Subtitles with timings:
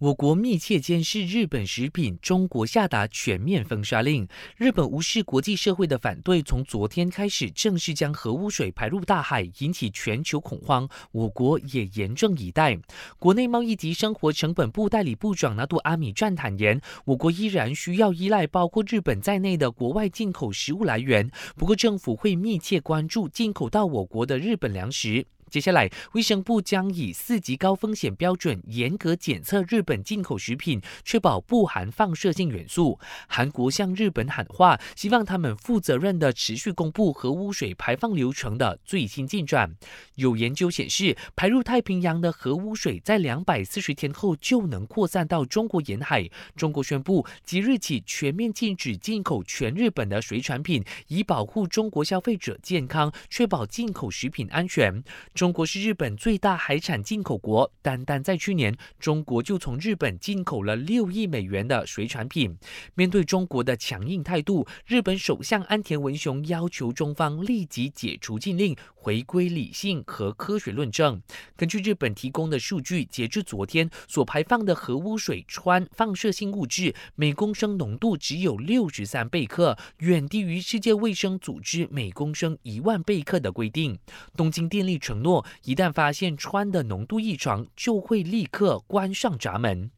[0.00, 4.26] 我国密切监视日本食品，中国下达全面封杀令。
[4.56, 10.88] 日本无视国际社会的反对，从昨天开始正式将核污水排入大海，引起全球恐慌。
[11.12, 12.78] 我国也严阵以待。
[13.18, 25.26] 国内贸易及生活成本部代理部长纳杜阿米站坦言，我国依然需要依赖包括日本在内的国外进口食物来源，不过政府会密切关注进口到我国的日本粮食。
[25.50, 33.00] 接下来，卫生部将以四级高风险标准严格检测日本进口食品，确保不含放射性元素。
[33.26, 39.74] 韩国向日本喊话，希望他们负责任的持续公布核污水排放流程的最新进展。
[40.14, 46.30] 有研究显示，排入太平洋的核污水在两百四十天后就能扩散到中国沿海。
[46.54, 55.02] 中国宣布即日起全面禁止进口全日本的水产品，以保护中国消费者健康，确保进口食品安全。
[55.40, 62.54] 中国是日本最大海产进口国，单单在去年，中国就从日本进口了六亿美元的水产品。
[62.94, 71.22] 面对中国的强硬态度，日本首相安田文雄要求中方立即解除禁令，回归理性和科学论证。
[71.56, 83.98] 根据日本提供的数据，截至昨天所排放的核污水氚放射性物质每公升浓度只有六十三贝克，远低于世界卫生组织每公升一万贝克的规定。
[84.36, 85.29] 东京电力承诺
[85.64, 89.90] 一旦发现氚的浓度异常，就会立刻关上闸门。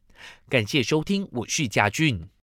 [0.49, 2.33] 感谢收听，我是嘉俊。